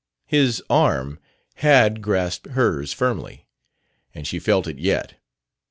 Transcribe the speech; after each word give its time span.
His 0.25 0.63
arm 0.67 1.19
had 1.57 2.01
grasped 2.01 2.53
hers 2.53 2.91
firmly 2.91 3.45
and 4.15 4.25
she 4.25 4.39
felt 4.39 4.65
it 4.65 4.79
yet. 4.79 5.19